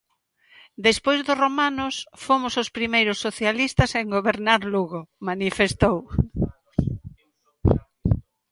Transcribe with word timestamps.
"Despois 0.87 1.19
dos 1.27 1.39
romanos, 1.43 1.95
fomos 2.25 2.53
os 2.61 2.69
primeiros 2.77 3.17
socialistas 3.25 3.91
en 3.99 4.05
gobernar 4.15 4.61
Lugo", 4.73 5.01
manifestou. 5.29 5.97